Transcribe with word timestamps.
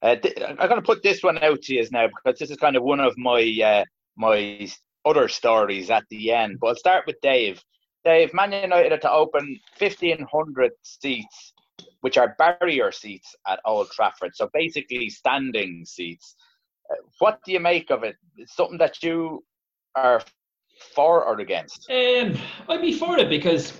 Uh, 0.00 0.16
th- 0.16 0.38
I'm 0.46 0.56
going 0.56 0.76
to 0.76 0.82
put 0.82 1.02
this 1.02 1.22
one 1.22 1.38
out 1.38 1.62
to 1.62 1.74
you 1.74 1.86
now 1.90 2.08
because 2.08 2.38
this 2.38 2.50
is 2.50 2.56
kind 2.56 2.76
of 2.76 2.82
one 2.82 3.00
of 3.00 3.16
my 3.18 3.42
uh, 3.64 3.84
my 4.16 4.70
other 5.04 5.28
stories 5.28 5.90
at 5.90 6.04
the 6.10 6.32
end. 6.32 6.58
But 6.60 6.68
I'll 6.68 6.76
start 6.76 7.06
with 7.06 7.20
Dave. 7.22 7.62
Dave, 8.04 8.34
Man 8.34 8.52
United 8.52 8.92
had 8.92 9.02
to 9.02 9.12
open 9.12 9.58
1,500 9.78 10.72
seats, 10.82 11.52
which 12.00 12.18
are 12.18 12.36
barrier 12.38 12.90
seats 12.90 13.34
at 13.46 13.60
Old 13.64 13.90
Trafford. 13.90 14.34
So 14.34 14.48
basically 14.52 15.08
standing 15.08 15.84
seats. 15.84 16.34
Uh, 16.90 16.96
what 17.18 17.38
do 17.44 17.52
you 17.52 17.60
make 17.60 17.90
of 17.90 18.02
it? 18.02 18.16
It's 18.36 18.56
something 18.56 18.78
that 18.78 19.02
you 19.02 19.44
are 19.94 20.20
for 20.94 21.24
or 21.24 21.40
against? 21.40 21.88
Um, 21.90 22.36
I'd 22.68 22.80
be 22.80 22.92
for 22.92 23.18
it 23.18 23.28
because 23.28 23.72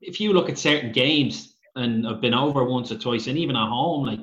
if 0.00 0.20
you 0.20 0.32
look 0.32 0.48
at 0.48 0.58
certain 0.58 0.92
games, 0.92 1.54
and 1.76 2.06
I've 2.06 2.20
been 2.20 2.34
over 2.34 2.64
once 2.64 2.90
or 2.90 2.98
twice, 2.98 3.26
and 3.26 3.38
even 3.38 3.56
at 3.56 3.68
home, 3.68 4.06
like 4.06 4.20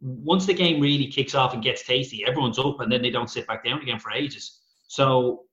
once 0.00 0.46
the 0.46 0.54
game 0.54 0.80
really 0.80 1.06
kicks 1.06 1.34
off 1.34 1.54
and 1.54 1.62
gets 1.62 1.84
tasty, 1.84 2.24
everyone's 2.24 2.58
up, 2.58 2.80
and 2.80 2.90
then 2.90 3.02
they 3.02 3.10
don't 3.10 3.30
sit 3.30 3.46
back 3.46 3.64
down 3.64 3.82
again 3.82 3.98
for 3.98 4.12
ages. 4.12 4.60
So, 4.86 5.44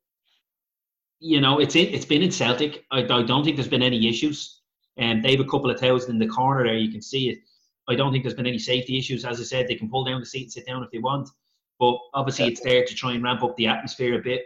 you 1.19 1.41
know, 1.41 1.59
it's 1.59 1.75
it, 1.75 1.93
it's 1.93 2.05
been 2.05 2.21
in 2.21 2.31
Celtic. 2.31 2.85
I, 2.91 2.99
I 2.99 3.23
don't 3.23 3.43
think 3.43 3.55
there's 3.55 3.67
been 3.67 3.81
any 3.81 4.07
issues. 4.07 4.61
And 4.97 5.17
um, 5.17 5.21
they 5.21 5.31
have 5.31 5.45
a 5.45 5.49
couple 5.49 5.69
of 5.69 5.79
thousand 5.79 6.11
in 6.11 6.19
the 6.19 6.33
corner 6.33 6.63
there. 6.63 6.77
You 6.77 6.91
can 6.91 7.01
see 7.01 7.29
it. 7.29 7.39
I 7.87 7.95
don't 7.95 8.11
think 8.11 8.23
there's 8.23 8.35
been 8.35 8.47
any 8.47 8.59
safety 8.59 8.97
issues. 8.97 9.25
As 9.25 9.39
I 9.39 9.43
said, 9.43 9.67
they 9.67 9.75
can 9.75 9.89
pull 9.89 10.05
down 10.05 10.19
the 10.19 10.25
seat 10.25 10.43
and 10.43 10.51
sit 10.51 10.65
down 10.65 10.83
if 10.83 10.91
they 10.91 10.99
want. 10.99 11.29
But 11.79 11.97
obviously, 12.13 12.45
it's 12.45 12.61
there 12.61 12.85
to 12.85 12.95
try 12.95 13.13
and 13.13 13.23
ramp 13.23 13.43
up 13.43 13.55
the 13.57 13.67
atmosphere 13.67 14.17
a 14.17 14.23
bit. 14.23 14.43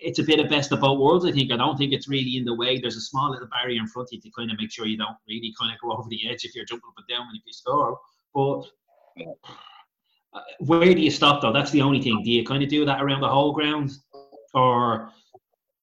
It's 0.00 0.18
a 0.18 0.24
bit 0.24 0.40
of 0.40 0.48
best 0.48 0.72
of 0.72 0.80
both 0.80 0.98
worlds, 0.98 1.24
I 1.24 1.30
think. 1.30 1.52
I 1.52 1.56
don't 1.56 1.76
think 1.76 1.92
it's 1.92 2.08
really 2.08 2.36
in 2.36 2.44
the 2.44 2.54
way. 2.54 2.80
There's 2.80 2.96
a 2.96 3.00
small 3.00 3.30
little 3.30 3.48
barrier 3.48 3.80
in 3.80 3.86
front 3.86 4.08
of 4.08 4.12
you 4.14 4.20
to 4.22 4.30
kind 4.36 4.50
of 4.50 4.58
make 4.58 4.72
sure 4.72 4.86
you 4.86 4.96
don't 4.96 5.16
really 5.28 5.54
kind 5.60 5.72
of 5.72 5.80
go 5.80 5.92
over 5.96 6.08
the 6.08 6.28
edge 6.28 6.44
if 6.44 6.54
you're 6.54 6.64
jumping 6.64 6.88
up 6.88 6.94
and 6.96 7.06
down 7.06 7.26
when 7.26 7.36
you 7.36 7.52
score. 7.52 7.98
But 8.34 8.64
Uh, 9.20 10.40
where 10.58 10.94
do 10.94 11.00
you 11.00 11.10
stop 11.10 11.40
though? 11.40 11.52
That's 11.52 11.70
the 11.70 11.82
only 11.82 12.02
thing. 12.02 12.22
Do 12.24 12.30
you 12.30 12.44
kind 12.44 12.62
of 12.62 12.68
do 12.68 12.84
that 12.84 13.02
around 13.02 13.20
the 13.20 13.28
whole 13.28 13.52
ground, 13.52 13.92
or 14.52 15.10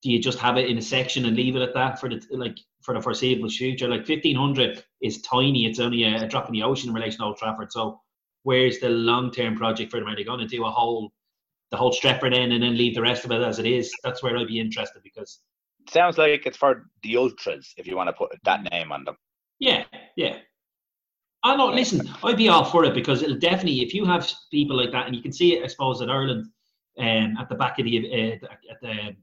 do 0.01 0.11
you 0.11 0.19
just 0.19 0.39
have 0.39 0.57
it 0.57 0.69
in 0.69 0.77
a 0.77 0.81
section 0.81 1.25
and 1.25 1.35
leave 1.35 1.55
it 1.55 1.61
at 1.61 1.73
that 1.73 1.99
for 1.99 2.09
the 2.09 2.21
like 2.31 2.57
for 2.81 2.93
the 2.93 3.01
foreseeable 3.01 3.49
future? 3.49 3.87
Like 3.87 4.05
fifteen 4.05 4.35
hundred 4.35 4.83
is 5.01 5.21
tiny. 5.21 5.65
It's 5.65 5.79
only 5.79 6.03
a, 6.03 6.27
drop 6.27 6.47
in 6.47 6.53
the 6.53 6.63
ocean 6.63 6.89
in 6.89 6.95
relation 6.95 7.19
to 7.19 7.25
Old 7.25 7.37
Trafford. 7.37 7.71
So 7.71 8.01
where's 8.43 8.79
the 8.79 8.89
long 8.89 9.31
term 9.31 9.55
project 9.55 9.91
for 9.91 9.99
them? 9.99 10.09
Are 10.09 10.15
they 10.15 10.23
going 10.23 10.39
to 10.39 10.47
do 10.47 10.65
a 10.65 10.71
whole 10.71 11.11
the 11.69 11.77
whole 11.77 11.93
Stretford 11.93 12.35
end 12.35 12.51
and 12.51 12.61
then 12.61 12.77
leave 12.77 12.95
the 12.95 13.01
rest 13.01 13.23
of 13.23 13.31
it 13.31 13.41
as 13.41 13.59
it 13.59 13.65
is? 13.65 13.93
That's 14.03 14.21
where 14.21 14.37
I'd 14.37 14.47
be 14.47 14.59
interested 14.59 15.01
because 15.03 15.39
sounds 15.89 16.17
like 16.17 16.45
it's 16.45 16.57
for 16.57 16.89
the 17.03 17.17
ultras 17.17 17.73
if 17.77 17.87
you 17.87 17.95
want 17.95 18.07
to 18.09 18.13
put 18.13 18.31
that 18.43 18.69
name 18.71 18.91
on 18.91 19.05
them. 19.05 19.15
Yeah, 19.59 19.83
yeah. 20.15 20.37
I 21.43 21.55
know. 21.55 21.67
Listen, 21.67 22.07
I'd 22.23 22.37
be 22.37 22.49
all 22.49 22.65
for 22.65 22.85
it 22.85 22.93
because 22.93 23.23
it'll 23.23 23.37
definitely, 23.37 23.81
if 23.81 23.93
you 23.93 24.05
have 24.05 24.31
people 24.51 24.77
like 24.77 24.91
that, 24.91 25.07
and 25.07 25.15
you 25.15 25.21
can 25.21 25.31
see 25.31 25.57
it, 25.57 25.63
I 25.63 25.67
suppose, 25.67 26.01
at 26.01 26.09
Ireland, 26.09 26.45
um, 26.99 27.37
at 27.39 27.49
the 27.49 27.55
back 27.55 27.79
of 27.79 27.85
the 27.85 27.97
uh, 27.97 28.45
at 28.71 28.79
the 28.81 29.15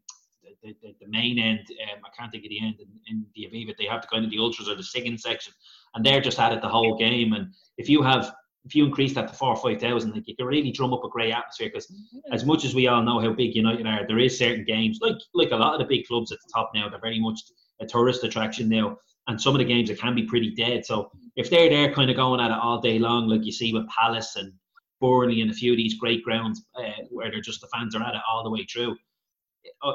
the, 0.62 0.74
the, 0.82 0.94
the, 1.00 1.06
main 1.06 1.38
end. 1.38 1.60
Um, 1.60 2.00
I 2.04 2.08
can't 2.18 2.32
think 2.32 2.44
of 2.44 2.50
the 2.50 2.60
end 2.60 2.80
in, 2.80 2.88
in 3.06 3.24
the 3.36 3.42
Aviva. 3.42 3.76
They 3.76 3.86
have 3.86 4.02
the 4.02 4.08
kind 4.08 4.24
of 4.24 4.30
the 4.32 4.38
ultras 4.38 4.68
or 4.68 4.74
the 4.74 4.82
singing 4.82 5.16
section, 5.16 5.52
and 5.94 6.04
they're 6.04 6.20
just 6.20 6.40
at 6.40 6.52
it 6.52 6.60
the 6.60 6.68
whole 6.68 6.96
game. 6.96 7.32
And 7.34 7.54
if 7.76 7.88
you 7.88 8.02
have 8.02 8.34
if 8.64 8.74
you 8.74 8.84
increase 8.84 9.14
that 9.14 9.28
to 9.28 9.34
four 9.34 9.50
or 9.50 9.56
five 9.56 9.80
thousand, 9.80 10.12
like 10.12 10.26
you 10.26 10.34
can 10.34 10.46
really 10.46 10.72
drum 10.72 10.92
up 10.92 11.04
a 11.04 11.08
great 11.08 11.32
atmosphere. 11.32 11.68
Because 11.68 11.86
mm-hmm. 11.86 12.32
as 12.32 12.44
much 12.44 12.64
as 12.64 12.74
we 12.74 12.88
all 12.88 13.02
know 13.02 13.20
how 13.20 13.32
big 13.32 13.54
United 13.54 13.86
are, 13.86 14.06
there 14.08 14.18
is 14.18 14.36
certain 14.36 14.64
games 14.64 14.98
like 15.00 15.16
like 15.34 15.52
a 15.52 15.56
lot 15.56 15.74
of 15.74 15.78
the 15.78 15.86
big 15.86 16.06
clubs 16.06 16.32
at 16.32 16.38
the 16.44 16.52
top 16.52 16.72
now. 16.74 16.88
They're 16.88 16.98
very 16.98 17.20
much 17.20 17.40
a 17.80 17.86
tourist 17.86 18.24
attraction 18.24 18.68
now 18.68 18.96
and 19.28 19.40
some 19.40 19.54
of 19.54 19.58
the 19.58 19.64
games 19.64 19.90
it 19.90 20.00
can 20.00 20.14
be 20.14 20.24
pretty 20.24 20.50
dead. 20.50 20.84
So 20.84 21.10
if 21.38 21.48
they're 21.48 21.70
there 21.70 21.94
kind 21.94 22.10
of 22.10 22.16
going 22.16 22.40
at 22.40 22.50
it 22.50 22.58
all 22.60 22.80
day 22.80 22.98
long, 22.98 23.28
like 23.28 23.44
you 23.44 23.52
see 23.52 23.72
with 23.72 23.88
Palace 23.88 24.34
and 24.34 24.52
Burnley 25.00 25.40
and 25.40 25.52
a 25.52 25.54
few 25.54 25.72
of 25.72 25.76
these 25.76 25.94
great 25.94 26.24
grounds 26.24 26.66
uh, 26.74 26.82
where 27.10 27.30
they're 27.30 27.40
just 27.40 27.60
the 27.60 27.68
fans 27.68 27.94
are 27.94 28.02
at 28.02 28.16
it 28.16 28.20
all 28.28 28.42
the 28.42 28.50
way 28.50 28.64
through, 28.64 28.96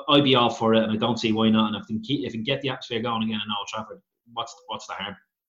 I'd 0.07 0.23
be 0.23 0.35
all 0.35 0.49
for 0.49 0.73
it, 0.73 0.83
and 0.83 0.91
I 0.91 0.95
don't 0.95 1.19
see 1.19 1.33
why 1.33 1.49
not. 1.49 1.73
And 1.73 1.81
if 1.81 1.87
they, 1.87 1.99
keep, 1.99 2.25
if 2.25 2.31
they 2.31 2.39
get 2.39 2.61
the 2.61 2.69
atmosphere 2.69 3.01
going 3.01 3.23
again 3.23 3.41
in 3.43 3.51
Old 3.59 3.67
Trafford, 3.67 4.01
what's 4.31 4.55
what's 4.67 4.87
the 4.87 4.93
harm? 4.93 5.17